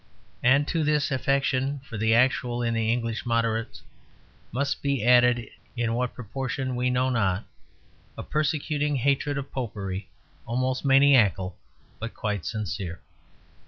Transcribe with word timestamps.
And 0.41 0.67
to 0.67 0.83
this 0.83 1.11
affection 1.11 1.77
for 1.87 1.95
the 1.95 2.15
actual 2.15 2.63
in 2.63 2.73
the 2.73 2.91
English 2.91 3.23
moderates 3.23 3.83
must 4.51 4.81
be 4.81 5.05
added 5.05 5.47
(in 5.77 5.93
what 5.93 6.15
proportion 6.15 6.75
we 6.75 6.89
know 6.89 7.11
not) 7.11 7.45
a 8.17 8.23
persecuting 8.23 8.95
hatred 8.95 9.37
of 9.37 9.51
Popery 9.51 10.09
almost 10.47 10.83
maniacal 10.83 11.55
but 11.99 12.15
quite 12.15 12.45
sincere. 12.47 12.99